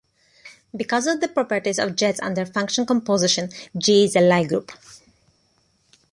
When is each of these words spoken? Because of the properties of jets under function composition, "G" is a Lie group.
Because 0.75 1.05
of 1.05 1.21
the 1.21 1.27
properties 1.27 1.77
of 1.77 1.95
jets 1.95 2.19
under 2.21 2.43
function 2.43 2.87
composition, 2.87 3.51
"G" 3.77 4.05
is 4.05 4.15
a 4.15 4.21
Lie 4.21 4.47
group. 4.47 4.71